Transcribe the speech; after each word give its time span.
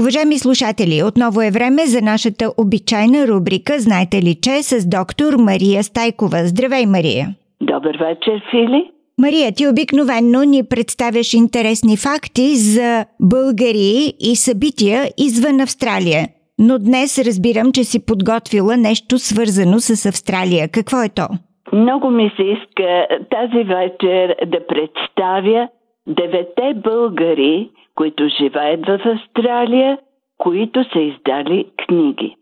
Уважаеми 0.00 0.38
слушатели, 0.38 1.02
отново 1.08 1.42
е 1.42 1.50
време 1.50 1.82
за 1.86 2.00
нашата 2.02 2.44
обичайна 2.58 3.28
рубрика 3.28 3.72
Знаете 3.78 4.16
ли 4.16 4.34
че 4.44 4.62
с 4.62 4.88
доктор 4.88 5.32
Мария 5.38 5.82
Стайкова. 5.82 6.38
Здравей, 6.44 6.86
Мария! 6.86 7.26
Добър 7.60 7.96
вечер, 8.06 8.42
Фили! 8.50 8.90
Мария, 9.18 9.52
ти 9.56 9.68
обикновенно 9.68 10.42
ни 10.42 10.62
представяш 10.70 11.34
интересни 11.34 11.96
факти 11.96 12.46
за 12.56 13.04
българи 13.20 14.12
и 14.30 14.36
събития 14.36 15.00
извън 15.18 15.60
Австралия. 15.60 16.22
Но 16.58 16.78
днес 16.78 17.18
разбирам, 17.26 17.72
че 17.72 17.84
си 17.84 18.06
подготвила 18.06 18.76
нещо 18.76 19.18
свързано 19.18 19.80
с 19.80 20.06
Австралия. 20.06 20.68
Какво 20.68 21.02
е 21.02 21.08
то? 21.08 21.26
Много 21.72 22.10
ми 22.10 22.32
се 22.36 22.42
иска 22.42 23.06
тази 23.30 23.64
вечер 23.64 24.36
да 24.46 24.66
представя 24.66 25.68
девете 26.06 26.74
българи, 26.74 27.70
които 27.94 28.28
живеят 28.28 28.86
в 28.86 29.00
Австралия, 29.04 29.98
които 30.38 30.84
са 30.84 31.00
издали 31.00 31.66
книги. 31.76 32.36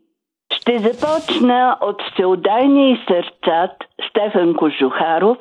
Ще 0.53 0.79
започна 0.79 1.77
от 1.81 2.03
всеодайния 2.03 2.91
и 2.91 3.01
сърцат 3.09 3.71
Стефан 4.11 4.55
Кожухаров, 4.55 5.39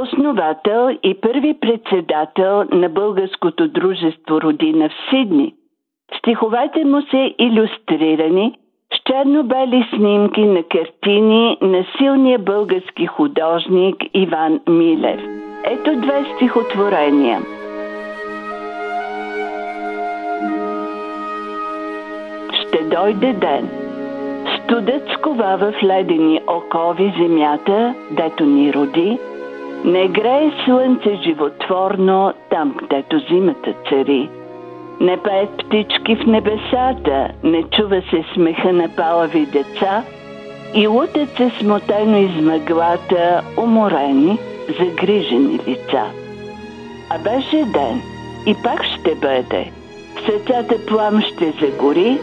основател 0.00 0.98
и 1.02 1.20
първи 1.20 1.54
председател 1.60 2.64
на 2.72 2.88
Българското 2.88 3.68
дружество 3.68 4.40
Родина 4.40 4.88
в 4.88 5.10
Сидни. 5.10 5.54
Стиховете 6.18 6.84
му 6.84 7.02
са 7.02 7.34
иллюстрирани 7.38 8.54
с 8.94 9.02
черно-бели 9.04 9.86
снимки 9.96 10.44
на 10.44 10.62
картини 10.62 11.58
на 11.60 11.84
силния 11.98 12.38
български 12.38 13.06
художник 13.06 13.96
Иван 14.14 14.60
Милев. 14.68 15.51
Ето 15.64 15.96
две 15.96 16.24
стихотворения– 16.36 17.42
ще 22.72 22.84
дойде 22.84 23.32
ден. 23.32 23.68
Студът 24.56 25.02
сковава 25.14 25.72
в 25.72 25.82
ледени 25.82 26.40
окови 26.46 27.14
земята, 27.18 27.94
дето 28.10 28.44
ни 28.44 28.72
роди. 28.72 29.18
Не 29.84 30.08
грее 30.08 30.52
слънце 30.64 31.20
животворно 31.24 32.32
там, 32.50 32.74
където 32.78 33.18
зимата 33.18 33.74
цари. 33.88 34.30
Не 35.00 35.16
пеят 35.16 35.56
птички 35.58 36.16
в 36.16 36.26
небесата, 36.26 37.28
не 37.44 37.62
чува 37.62 38.02
се 38.10 38.24
смеха 38.34 38.72
на 38.72 38.88
палави 38.96 39.46
деца 39.46 40.02
и 40.74 40.86
лутат 40.86 41.28
се 41.28 41.50
смотено 41.50 42.16
из 42.16 42.42
мъглата, 42.42 43.42
уморени, 43.56 44.38
загрижени 44.78 45.58
лица. 45.68 46.04
А 47.10 47.18
беше 47.18 47.64
ден 47.64 48.02
и 48.46 48.54
пак 48.62 48.84
ще 48.84 49.14
бъде. 49.14 49.72
В 50.16 50.26
сърцата 50.26 50.86
плам 50.86 51.22
ще 51.22 51.52
загори, 51.60 52.18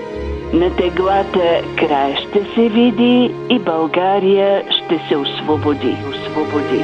на 0.53 0.75
теглата 0.75 1.61
край 1.75 2.15
ще 2.15 2.43
се 2.55 2.69
види 2.69 3.31
и 3.49 3.59
България 3.59 4.63
ще 4.69 4.99
се 5.07 5.17
освободи. 5.17 5.95
Освободи. 6.09 6.83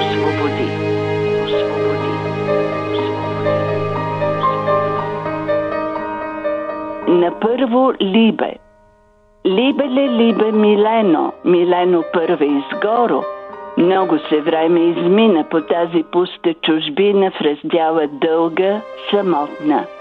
Освободи. 0.00 0.90
На 7.08 7.40
първо 7.40 7.92
Либе. 8.02 8.54
Либеле, 9.46 10.08
либе, 10.08 10.52
Милено, 10.52 11.32
Милено 11.44 12.04
първа 12.12 12.44
изгоро. 12.44 13.22
Много 13.80 14.18
се 14.18 14.40
време 14.40 14.80
измина 14.80 15.44
по 15.50 15.60
тази 15.60 16.04
пуста 16.12 16.54
чужбина 16.54 17.30
в 17.30 17.40
раздяла 17.40 18.06
дълга, 18.06 18.80
самотна– 19.10 19.84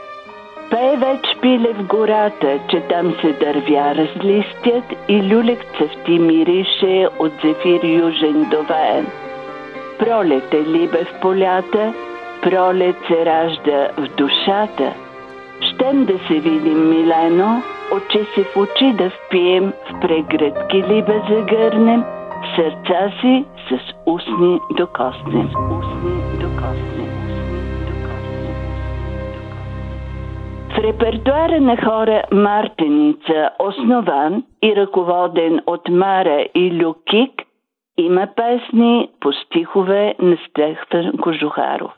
Пее 0.70 0.98
веч 0.98 1.38
пиле 1.42 1.74
в 1.74 1.84
гората, 1.84 2.60
че 2.70 2.80
там 2.80 3.14
се 3.22 3.32
дървя 3.32 3.96
разлистят 3.96 4.84
и 5.08 5.34
люлек 5.34 5.66
цъфти 5.78 6.20
мирише 6.20 7.08
от 7.20 7.32
зефир 7.44 7.84
южен 7.84 8.50
довеен. 8.52 9.08
Пролет 10.00 10.54
е 10.54 10.64
либе 10.64 11.04
в 11.06 11.20
полята, 11.22 11.94
пролет 12.42 12.96
се 13.08 13.26
ражда 13.26 13.90
в 13.98 14.08
душата. 14.18 14.94
Щем 15.62 16.06
да 16.06 16.14
се 16.28 16.34
видим, 16.34 16.90
Милено, 16.90 17.62
очи 17.92 18.26
си 18.34 18.44
в 18.44 18.58
очи 18.58 18.94
да 18.94 19.10
впием, 19.10 19.74
в 19.90 20.00
прегръдки 20.00 20.84
либе 20.84 21.22
загърнем, 21.30 22.04
сърца 22.56 23.12
си 23.22 23.46
с 23.70 23.94
устни 24.06 24.60
докоснем. 24.78 25.50
В 30.70 30.78
репертуара 30.82 31.62
на 31.62 31.78
хора 31.78 32.24
Мартеница, 32.32 33.50
основан 33.60 34.44
и 34.64 34.76
ръководен 34.76 35.62
от 35.68 35.90
Мара 35.90 36.46
и 36.56 36.84
Люкик, 36.84 37.32
има 37.98 38.28
песни 38.36 39.10
по 39.20 39.32
стихове 39.32 40.16
на 40.20 40.38
Стефан 40.50 41.18
Кожухаров. 41.18 41.92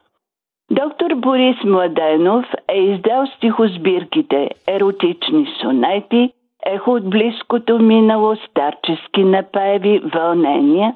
Доктор 0.71 1.15
Борис 1.15 1.55
Младенов 1.63 2.45
е 2.69 2.77
издал 2.77 3.27
стихосбирките 3.27 4.49
Еротични 4.67 5.47
сонети, 5.61 6.33
Ехо 6.65 6.91
от 6.91 7.09
близкото 7.09 7.79
минало, 7.79 8.35
старчески 8.35 9.23
напеви, 9.23 10.01
вълнения, 10.13 10.95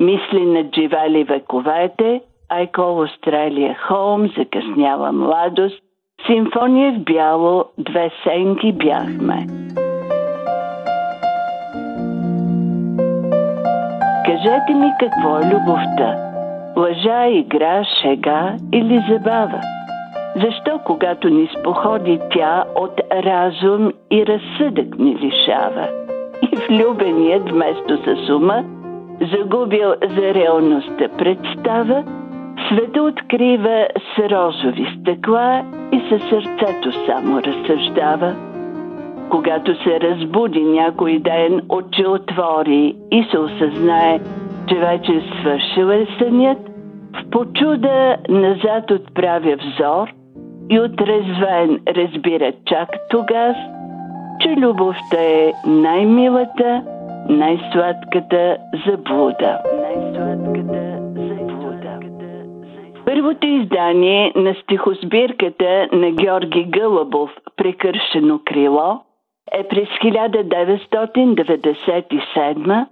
Мисли 0.00 0.46
над 0.46 0.74
живели 0.74 1.24
вековете, 1.24 2.20
Айкол 2.48 3.02
Австралия 3.02 3.76
Холм, 3.88 4.28
Закъсняла 4.38 5.12
младост, 5.12 5.82
Симфония 6.26 6.92
в 6.92 6.98
бяло, 6.98 7.64
две 7.78 8.10
сенки 8.24 8.72
бяхме. 8.72 9.46
Кажете 14.26 14.74
ми 14.74 14.90
какво 15.00 15.38
е 15.38 15.44
любовта? 15.44 16.16
Лъжа, 16.76 17.26
игра, 17.26 17.84
шега 17.84 18.56
или 18.72 19.02
забава? 19.08 19.60
Защо, 20.36 20.80
когато 20.84 21.28
ни 21.28 21.48
споходи 21.58 22.18
тя 22.34 22.64
от 22.76 23.00
разум 23.12 23.92
и 24.10 24.26
разсъдък 24.26 24.98
ни 24.98 25.16
лишава? 25.16 25.88
И 26.42 26.56
влюбеният 26.56 27.50
вместо 27.50 27.96
с 27.96 28.30
ума, 28.30 28.64
загубил 29.20 29.94
за 30.16 30.34
реалността 30.34 31.08
представа, 31.18 32.04
Света 32.68 33.02
открива 33.02 33.86
с 34.14 34.18
розови 34.18 34.98
стъкла 35.00 35.64
и 35.92 36.02
със 36.08 36.22
сърцето 36.28 36.92
само 37.06 37.42
разсъждава. 37.42 38.34
Когато 39.30 39.82
се 39.82 40.00
разбуди 40.00 40.62
някой 40.62 41.18
ден, 41.18 41.60
очи 41.68 42.06
отвори 42.06 42.96
и 43.10 43.26
се 43.30 43.38
осъзнае, 43.38 44.20
че 44.68 44.74
вече 44.74 45.22
свършил 45.40 45.86
е 45.86 46.06
сънят, 46.18 46.58
в 47.12 47.30
почуда 47.30 48.16
назад 48.28 48.90
отправя 48.90 49.56
взор 49.56 50.19
и 50.70 50.80
отрезвен 50.80 51.80
разбира 51.88 52.52
чак 52.66 52.88
тогас, 53.10 53.56
че 54.40 54.48
любовта 54.48 55.18
е 55.18 55.52
най-милата, 55.66 56.82
най-сладката 57.28 58.56
заблуда. 58.86 59.58
Най-сладката 59.80 61.00
Първото 63.10 63.46
издание 63.46 64.32
на 64.36 64.54
стихосбирката 64.54 65.88
на 65.92 66.10
Георги 66.10 66.64
Гълъбов 66.64 67.30
«Прекършено 67.56 68.40
крило» 68.44 69.00
е 69.52 69.68
през 69.68 69.88
1997, 69.88 72.86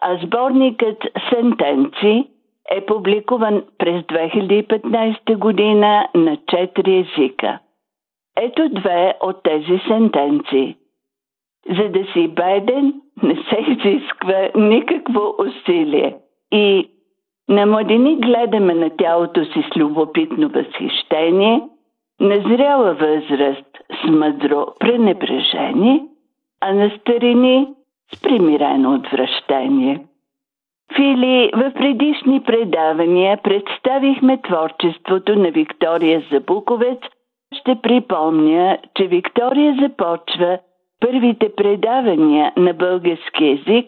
а 0.00 0.18
сборникът 0.24 1.04
«Сентенци» 1.30 2.28
е 2.70 2.86
публикуван 2.86 3.62
през 3.78 4.02
2015 4.02 5.36
година 5.36 6.08
на 6.14 6.36
четири 6.46 6.96
езика. 6.98 7.58
Ето 8.36 8.68
две 8.68 9.14
от 9.20 9.42
тези 9.42 9.80
сентенции. 9.88 10.76
За 11.76 11.88
да 11.88 12.04
си 12.12 12.28
беден, 12.28 12.94
не 13.22 13.34
се 13.34 13.58
изисква 13.68 14.48
никакво 14.54 15.34
усилие. 15.38 16.16
И 16.52 16.90
на 17.48 17.66
младини 17.66 18.16
гледаме 18.16 18.74
на 18.74 18.90
тялото 18.90 19.44
си 19.44 19.64
с 19.72 19.76
любопитно 19.76 20.48
възхищение, 20.48 21.62
на 22.20 22.40
зряла 22.40 22.94
възраст 22.94 23.78
с 24.02 24.10
мъдро 24.10 24.66
пренебрежение, 24.80 26.04
а 26.60 26.74
на 26.74 26.90
старини 27.00 27.68
с 28.14 28.22
примирено 28.22 28.94
отвращение. 28.94 30.04
Фили, 30.96 31.50
в 31.54 31.72
предишни 31.74 32.42
предавания 32.42 33.38
представихме 33.42 34.42
творчеството 34.42 35.36
на 35.36 35.50
Виктория 35.50 36.22
Забуковец. 36.32 36.98
Ще 37.60 37.76
припомня, 37.82 38.78
че 38.96 39.06
Виктория 39.06 39.76
започва 39.82 40.58
първите 41.00 41.52
предавания 41.56 42.52
на 42.56 42.74
български 42.74 43.44
язик 43.44 43.86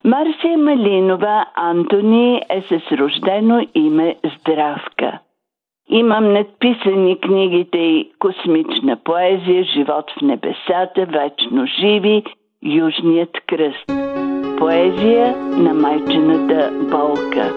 Марсия 0.06 0.58
Малинова 0.58 1.46
Антони 1.56 2.42
е 2.50 2.62
с 2.62 2.92
рождено 2.92 3.68
име 3.76 4.16
Здравка. 4.40 5.20
Имам 5.90 6.34
надписани 6.34 7.20
книгите 7.20 7.78
и 7.78 8.12
Космична 8.20 8.98
поезия, 9.04 9.64
Живот 9.64 10.12
в 10.12 10.22
небесата, 10.22 11.06
Вечно 11.06 11.66
живи, 11.66 12.24
Южният 12.64 13.38
кръст. 13.48 13.86
Поезия 14.58 15.36
на 15.38 15.74
майчената 15.74 16.72
болка. 16.92 17.54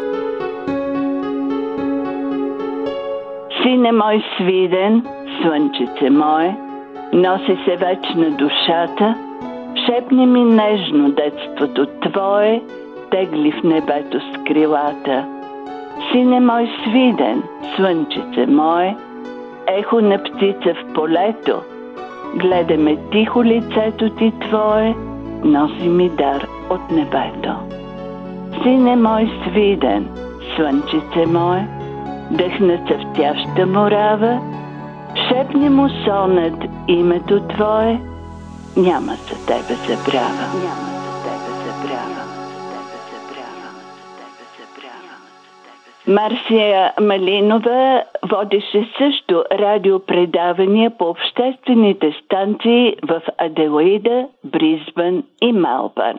Сине 3.63 3.93
мой 3.93 4.25
свиден, 4.37 5.07
слънчице 5.43 6.11
мое, 6.11 6.57
носи 7.13 7.59
се 7.65 7.77
вечна 7.77 8.31
душата– 8.31 9.15
Шепни 9.93 10.27
ми 10.27 10.45
нежно 10.45 11.11
детството 11.11 11.87
твое, 11.87 12.63
тегли 13.11 13.53
в 13.53 13.63
небето 13.65 14.21
с 14.21 14.45
крилата. 14.47 15.25
Сине 16.13 16.41
мой 16.41 16.71
свиден, 16.83 17.43
слънчице 17.77 18.47
мое, 18.47 18.97
ехо 19.67 20.01
на 20.01 20.19
птица 20.19 20.75
в 20.75 20.93
полето, 20.95 21.61
гледаме 22.37 22.97
тихо 23.13 23.45
лицето 23.45 24.11
ти 24.11 24.33
твое, 24.41 24.95
носи 25.45 25.89
ми 25.89 26.09
дар 26.09 26.47
от 26.71 26.91
небето. 26.91 27.55
Сине 28.63 28.97
мой 28.97 29.31
свиден, 29.47 30.09
слънчице 30.57 31.27
мое, 31.27 31.69
дъх 32.31 32.61
на 32.61 32.77
цъфтяща 32.77 33.67
морава, 33.67 34.41
шепни 35.29 35.69
му 35.69 35.89
сонът 35.89 36.65
името 36.89 37.41
твое, 37.41 38.01
няма 38.77 39.13
за 39.13 39.47
тебе 39.47 39.75
забрава. 39.89 40.47
Няма 40.65 40.93
за 41.05 41.23
тебе 41.25 41.53
забрава. 41.65 42.33
Марсия 46.07 46.93
Малинова 47.01 48.05
водеше 48.31 48.89
също 48.99 49.45
радиопредавания 49.53 50.91
по 50.99 51.05
обществените 51.05 52.13
станции 52.25 52.95
в 53.09 53.23
Аделаида, 53.39 54.27
Бризбън 54.45 55.23
и 55.43 55.53
Малбън. 55.53 56.19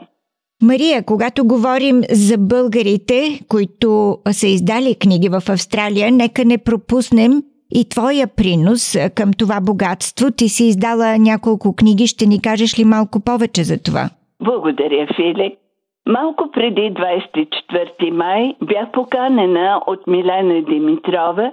Мария, 0.62 1.06
когато 1.06 1.46
говорим 1.46 2.02
за 2.12 2.38
българите, 2.38 3.40
които 3.48 4.18
са 4.32 4.48
издали 4.48 4.96
книги 4.96 5.30
в 5.30 5.44
Австралия, 5.50 6.12
нека 6.12 6.46
не 6.46 6.58
пропуснем 6.58 7.44
и 7.76 7.90
твоя 7.90 8.28
принос 8.38 8.98
към 9.16 9.32
това 9.40 9.62
богатство. 9.62 10.32
Ти 10.38 10.50
си 10.50 10.64
издала 10.64 11.18
няколко 11.20 11.76
книги. 11.76 12.08
Ще 12.08 12.26
ни 12.26 12.42
кажеш 12.42 12.80
ли 12.80 12.86
малко 12.86 13.20
повече 13.26 13.64
за 13.64 13.84
това? 13.84 14.10
Благодаря, 14.44 15.08
Фили. 15.16 15.56
Малко 16.10 16.52
преди 16.54 16.82
24 16.82 18.12
май 18.12 18.56
бях 18.64 18.92
поканена 18.92 19.82
от 19.88 20.08
Милена 20.08 20.62
Димитрова 20.62 21.52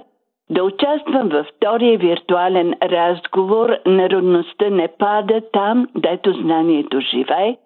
да 0.49 0.63
участвам 0.63 1.29
във 1.29 1.45
втория 1.45 1.97
виртуален 1.97 2.73
разговор 2.83 3.69
Народността 3.85 4.69
не 4.69 4.87
пада 4.99 5.41
там, 5.53 5.87
дето 5.95 6.33
знанието 6.33 6.99
живее, 6.99 7.57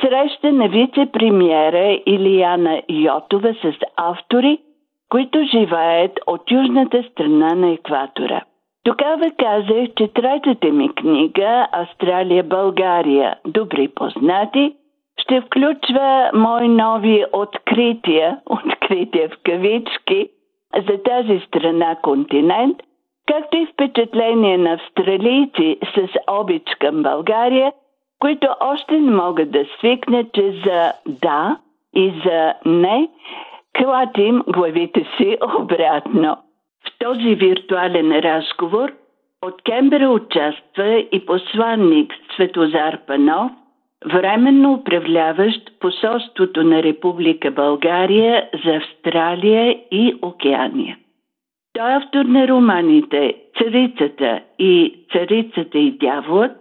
среща 0.00 0.52
на 0.52 0.68
вице-премьера 0.68 2.02
Илияна 2.06 2.82
Йотова 2.88 3.54
с 3.62 3.72
автори– 3.96 4.58
които 5.08 5.44
живеят 5.44 6.20
от 6.26 6.50
южната 6.50 7.02
страна 7.02 7.54
на 7.54 7.70
екватора. 7.70 8.42
Тогава 8.84 9.30
казах, 9.38 9.88
че 9.96 10.08
третата 10.08 10.66
ми 10.72 10.94
книга 10.94 11.68
Австралия-България 11.72 13.36
Добри 13.46 13.88
познати 13.88 14.74
ще 15.18 15.40
включва 15.40 16.30
мои 16.34 16.68
нови 16.68 17.24
открития, 17.32 18.38
открития 18.46 19.28
в 19.28 19.32
кавички, 19.44 20.28
за 20.88 21.02
тази 21.02 21.40
страна 21.46 21.96
континент, 22.02 22.76
както 23.26 23.56
и 23.56 23.66
впечатление 23.66 24.58
на 24.58 24.72
австралийци 24.72 25.78
с 25.94 26.08
обич 26.30 26.62
към 26.80 27.02
България, 27.02 27.72
които 28.18 28.46
още 28.60 29.00
не 29.00 29.10
могат 29.10 29.50
да 29.50 29.64
свикнат, 29.78 30.32
че 30.32 30.52
за 30.66 30.92
да 31.06 31.56
и 31.94 32.12
за 32.24 32.54
не 32.66 33.08
клатим 33.78 34.42
главите 34.48 35.06
си 35.16 35.36
обратно. 35.60 36.36
В 36.86 36.98
този 36.98 37.34
виртуален 37.34 38.12
разговор 38.12 38.92
от 39.42 39.62
Кембера 39.62 40.08
участва 40.08 41.04
и 41.12 41.26
посланник 41.26 42.12
Светозар 42.34 42.98
Панов, 43.06 43.52
временно 44.12 44.72
управляващ 44.72 45.80
посолството 45.80 46.62
на 46.62 46.82
Република 46.82 47.50
България 47.50 48.48
за 48.64 48.76
Австралия 48.76 49.78
и 49.90 50.14
Океания. 50.22 50.98
Той 51.72 51.92
е 51.92 51.96
автор 51.96 52.24
на 52.24 52.48
романите 52.48 53.34
Царицата 53.58 54.40
и 54.58 54.94
Царицата 55.12 55.78
и 55.78 55.90
дяволът, 55.90 56.56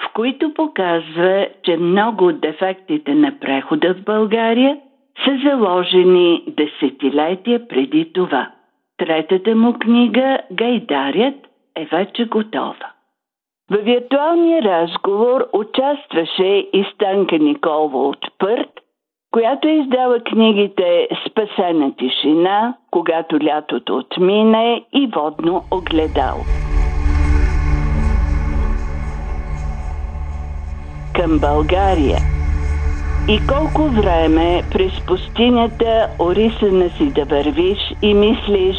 в 0.00 0.12
които 0.14 0.54
показва, 0.54 1.46
че 1.62 1.76
много 1.76 2.26
от 2.26 2.40
дефектите 2.40 3.14
на 3.14 3.38
прехода 3.40 3.94
в 3.94 4.04
България 4.04 4.78
са 5.24 5.38
заложени 5.44 6.44
десетилетия 6.46 7.68
преди 7.68 8.12
това. 8.12 8.50
Третата 8.98 9.54
му 9.54 9.72
книга 9.78 10.38
Гайдарят 10.52 11.34
е 11.76 11.84
вече 11.84 12.24
готова. 12.24 12.90
В 13.70 13.76
виртуалния 13.76 14.62
разговор 14.62 15.46
участваше 15.52 16.68
и 16.72 16.86
Станка 16.94 17.38
Николова 17.38 18.08
от 18.08 18.26
Пърт, 18.38 18.70
която 19.32 19.68
издава 19.68 20.20
книгите 20.20 21.08
Спасена 21.30 21.96
тишина, 21.96 22.74
когато 22.90 23.44
лятото 23.44 23.96
отмине 23.96 24.84
и 24.92 25.06
водно 25.14 25.62
огледало. 25.70 26.40
Към 31.14 31.38
България– 31.38 32.18
и 33.28 33.40
колко 33.46 33.82
време 33.82 34.62
през 34.70 34.92
пустинята 35.06 36.08
орисана 36.20 36.90
си 36.90 37.04
да 37.10 37.24
вървиш 37.24 37.78
и 38.02 38.14
мислиш 38.14 38.76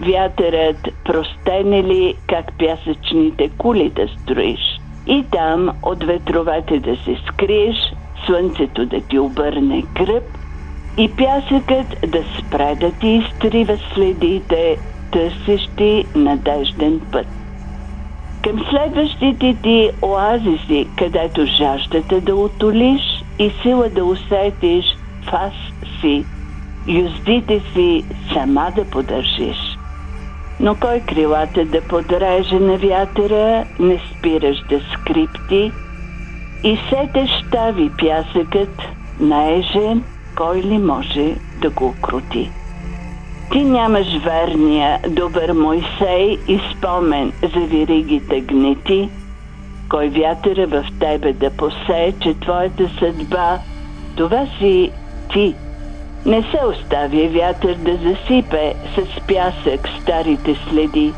вятърът 0.00 0.88
простене 1.04 1.82
ли 1.82 2.14
как 2.26 2.52
пясъчните 2.58 3.50
кули 3.58 3.90
да 3.90 4.08
строиш. 4.08 4.60
И 5.06 5.24
там 5.32 5.70
от 5.82 6.04
ветровете 6.04 6.80
да 6.80 6.96
се 6.96 7.16
скриеш, 7.28 7.76
слънцето 8.26 8.86
да 8.86 9.00
ти 9.00 9.18
обърне 9.18 9.82
гръб 9.94 10.24
и 10.98 11.10
пясъкът 11.16 12.10
да 12.12 12.24
спре 12.38 12.74
да 12.80 12.92
ти 12.92 13.08
изтрива 13.08 13.78
следите, 13.94 14.76
търсещи 15.12 16.04
надежден 16.14 17.00
път. 17.12 17.26
Към 18.42 18.64
следващите 18.70 19.56
ти 19.62 19.90
оазиси, 20.02 20.86
където 20.96 21.46
жаждата 21.46 22.20
да 22.20 22.36
отолиш, 22.36 23.15
и 23.38 23.52
сила 23.62 23.88
да 23.88 24.04
усетиш 24.04 24.84
фас 25.30 25.52
си, 26.00 26.24
юздите 26.86 27.62
си 27.74 28.04
сама 28.32 28.72
да 28.76 28.84
поддържиш. 28.84 29.78
Но 30.60 30.74
кой 30.74 31.00
крилата 31.00 31.64
да 31.64 31.80
подреже 31.82 32.58
на 32.58 32.76
вятъра, 32.76 33.64
не 33.78 34.00
спираш 34.10 34.56
да 34.68 34.80
скрипти 34.80 35.72
и 36.64 36.78
сете 36.90 37.26
щави 37.26 37.90
пясъкът, 37.98 38.82
наежен, 39.20 40.04
кой 40.36 40.62
ли 40.62 40.78
може 40.78 41.34
да 41.60 41.70
го 41.70 41.94
крути. 42.02 42.50
Ти 43.52 43.64
нямаш 43.64 44.06
верния, 44.24 45.00
добър 45.08 45.52
Мойсей 45.52 46.38
и 46.48 46.60
спомен 46.76 47.32
за 47.42 47.60
виригите 47.60 48.40
гнети– 48.40 49.10
кой 49.90 50.08
вятъра 50.08 50.66
в 50.66 50.84
тебе 51.00 51.32
да 51.32 51.50
посее, 51.50 52.12
че 52.20 52.34
твоята 52.34 52.88
съдба, 52.98 53.58
това 54.16 54.46
си 54.58 54.90
ти. 55.32 55.54
Не 56.26 56.42
се 56.42 56.60
оставя 56.66 57.28
вятър 57.28 57.74
да 57.74 57.96
засипе 57.96 58.74
с 58.96 59.26
пясък 59.26 59.88
старите 60.02 60.56
следи. 60.68 61.12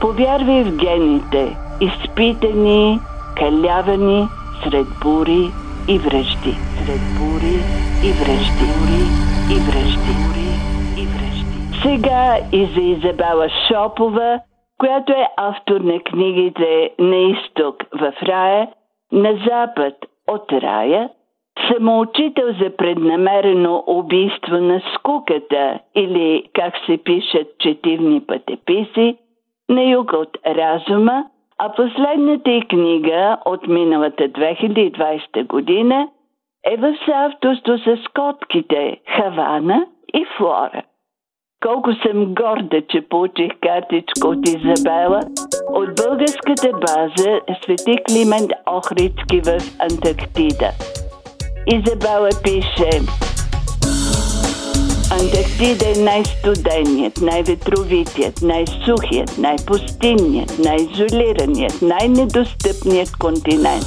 Повярвай 0.00 0.64
в 0.64 0.76
гените, 0.76 1.56
изпитани, 1.80 3.00
калявани, 3.36 4.28
сред 4.62 4.86
бури 5.02 5.50
и 5.88 5.98
връжди. 5.98 6.56
Сред 6.84 7.00
бури 7.18 7.58
и 8.04 8.12
връжди. 8.12 8.66
Бури 8.78 9.04
и 9.50 9.60
връжди. 9.60 10.14
Бури 10.26 10.50
и 11.02 11.06
връжди. 11.06 11.80
Сега 11.82 12.38
и 12.52 12.66
за 12.74 12.80
Изабела 12.80 13.48
Шопова, 13.68 14.40
която 14.78 15.12
е 15.12 15.28
автор 15.36 15.80
на 15.80 16.00
книгите 16.00 16.90
На 16.98 17.16
изток 17.16 17.76
в 17.92 18.12
рая, 18.22 18.68
на 19.12 19.36
запад 19.46 19.94
от 20.28 20.52
рая, 20.52 21.10
самоучител 21.68 22.52
за 22.60 22.76
преднамерено 22.76 23.84
убийство 23.86 24.56
на 24.56 24.82
скуката 24.94 25.78
или, 25.94 26.50
как 26.52 26.74
се 26.86 26.96
пишат 26.96 27.58
четивни 27.58 28.20
пътеписи, 28.26 29.16
на 29.68 29.82
юг 29.82 30.12
от 30.12 30.38
разума, 30.46 31.24
а 31.58 31.72
последната 31.72 32.50
и 32.50 32.68
книга 32.68 33.38
от 33.44 33.66
миналата 33.66 34.28
2020 34.28 35.46
година 35.46 36.08
е 36.66 36.76
в 36.76 36.96
съавторство 37.04 37.78
с 37.78 37.98
котките 38.14 39.00
Хавана 39.06 39.86
и 40.14 40.24
Флора. 40.36 40.82
Колко 41.66 41.90
съм 42.06 42.34
горда, 42.34 42.82
че 42.90 43.00
получих 43.10 43.50
картичка 43.62 44.28
от 44.28 44.48
Изабела 44.48 45.20
от 45.68 45.88
българската 45.96 46.70
база 46.72 47.40
Свети 47.62 47.96
Климент 48.08 48.50
Охридски 48.66 49.40
в 49.40 49.58
Антарктида. 49.78 50.70
Изабела 51.66 52.28
пише 52.42 52.90
Антарктида 55.20 55.86
е 55.96 56.02
най-студеният, 56.04 57.20
най-ветровитият, 57.20 58.42
най-сухият, 58.42 59.38
най-пустинният, 59.38 60.58
най-изолираният, 60.58 61.82
най-недостъпният 61.82 63.16
континент. 63.18 63.86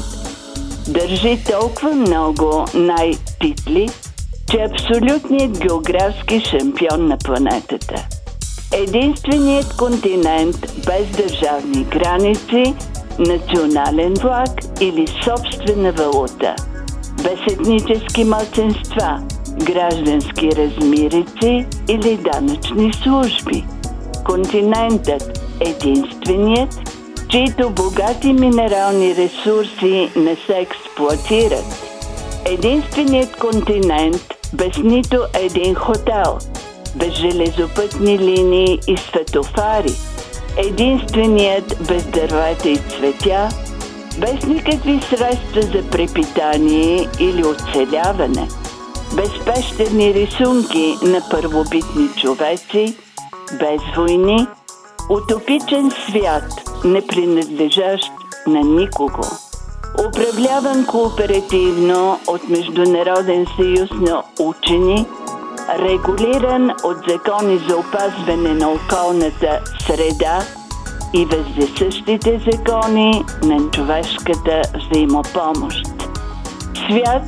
Държи 0.88 1.38
толкова 1.52 1.96
много 1.96 2.66
най-титли, 2.74 3.88
че 4.52 4.58
абсолютният 4.58 5.60
географски 5.60 6.40
шампион 6.40 7.08
на 7.08 7.18
планетата. 7.18 8.08
Единственият 8.74 9.78
континент 9.78 10.56
без 10.86 11.10
държавни 11.18 11.84
граници, 11.84 12.76
национален 13.20 14.14
влак 14.14 14.82
или 14.82 15.08
собствена 15.24 15.92
валута. 15.92 16.56
Без 17.24 17.54
етнически 17.54 18.24
мълценства, 18.24 19.20
граждански 19.66 20.50
размирици 20.56 21.66
или 21.90 22.18
данъчни 22.18 22.94
служби. 22.94 23.66
Континентът 24.26 25.40
единственият, 25.60 26.76
чието 27.30 27.70
богати 27.70 28.34
минерални 28.34 29.16
ресурси 29.16 30.10
не 30.16 30.36
се 30.36 30.58
експлуатират. 30.58 31.84
Единственият 32.46 33.36
континент, 33.36 34.37
без 34.54 34.78
нито 34.78 35.26
един 35.34 35.76
хотел, 35.76 36.38
без 36.96 37.14
железопътни 37.14 38.20
линии 38.20 38.80
и 38.88 38.98
светофари, 38.98 39.94
единственият 40.58 41.78
без 41.88 42.06
дървета 42.06 42.70
и 42.70 42.78
цветя, 42.78 43.50
без 44.18 44.46
никакви 44.46 45.00
средства 45.02 45.62
за 45.62 45.90
препитание 45.90 47.08
или 47.20 47.44
оцеляване, 47.46 48.48
без 49.16 49.46
пещерни 49.46 50.14
рисунки 50.14 50.96
на 51.04 51.22
първобитни 51.32 52.10
човеци, 52.22 52.98
без 53.52 53.82
войни, 53.98 54.48
утопичен 55.10 55.92
свят, 55.92 56.44
не 56.86 57.08
принадлежащ 57.08 58.12
на 58.48 58.60
никого 58.60 59.47
управляван 60.08 60.86
кооперативно 60.86 62.20
от 62.28 62.50
Международен 62.50 63.46
съюз 63.56 63.90
на 63.92 64.24
учени, 64.40 65.06
регулиран 65.80 66.72
от 66.84 66.98
закони 67.10 67.60
за 67.70 67.78
опазване 67.78 68.54
на 68.54 68.70
околната 68.70 69.60
среда 69.80 70.44
и 71.14 71.26
въздесъщите 71.26 72.42
закони 72.52 73.26
на 73.44 73.72
човешката 73.72 74.62
взаимопомощ. 74.76 75.86
Свят, 76.74 77.24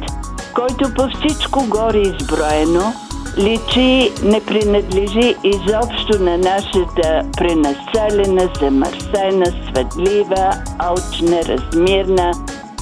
който 0.56 0.94
по 0.94 1.04
всичко 1.18 1.66
горе 1.70 1.98
изброено– 1.98 2.94
личи 3.38 4.12
не 4.24 4.46
принадлежи 4.46 5.36
изобщо 5.44 6.24
на 6.24 6.38
нашата 6.38 7.22
пренаселена, 7.38 8.50
замърсена, 8.62 9.46
светлива, 9.46 10.54
алчна, 10.80 11.42
размирна, 11.44 12.32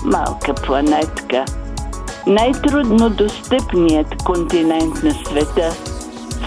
малка 0.06 0.54
планетка. 0.54 1.46
Най-трудно 2.28 3.10
достъпният 3.10 4.24
континент 4.24 5.04
на 5.04 5.12
света– 5.12 5.74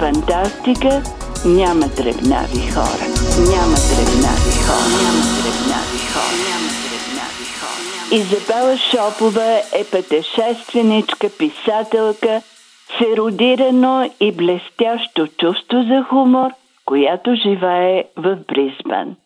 фантастика 0.00 1.02
няма 1.44 1.88
дребнави 1.88 2.70
хора. 2.74 3.04
Няма 3.52 3.76
дребнави 3.90 4.54
хора. 4.66 4.90
Няма 5.02 5.26
дребнави 5.42 6.02
хора. 6.12 6.36
Няма 6.48 6.70
дребнави 6.84 7.46
хора. 7.60 8.20
Изабела 8.20 8.76
Шопова 8.78 9.60
е 9.72 9.84
пътешественичка, 9.84 11.28
писателка– 11.38 12.42
серодирано 12.98 14.10
и 14.20 14.32
блестящо 14.32 15.26
чувство 15.26 15.82
за 15.82 16.02
хумор, 16.02 16.50
която 16.86 17.34
живее 17.34 18.04
в 18.16 18.38
Бризбан. 18.48 19.16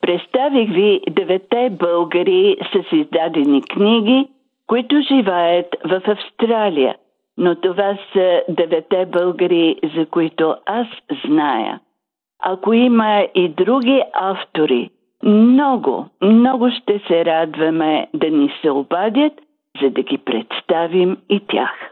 Представих 0.00 0.70
ви 0.70 1.00
девете 1.10 1.70
българи 1.70 2.56
с 2.72 2.96
издадени 2.96 3.62
книги, 3.62 4.28
които 4.66 5.00
живеят 5.08 5.66
в 5.84 6.02
Австралия, 6.06 6.96
но 7.38 7.54
това 7.54 7.98
са 8.12 8.42
девете 8.48 9.06
българи, 9.06 9.76
за 9.96 10.06
които 10.06 10.56
аз 10.66 10.86
зная. 11.24 11.80
Ако 12.42 12.72
има 12.72 13.26
и 13.34 13.48
други 13.48 14.02
автори, 14.12 14.90
много, 15.22 16.06
много 16.22 16.70
ще 16.70 17.00
се 17.06 17.24
радваме 17.24 18.06
да 18.14 18.30
ни 18.30 18.52
се 18.62 18.70
обадят, 18.70 19.32
за 19.82 19.90
да 19.90 20.02
ги 20.02 20.18
представим 20.18 21.16
и 21.28 21.40
тях. 21.40 21.91